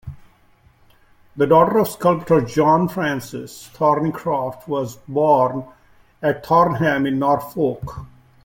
[1.37, 5.63] The daughter of sculptor John Francis, Thornycroft was born
[6.23, 7.99] at Thornham in Norfolk.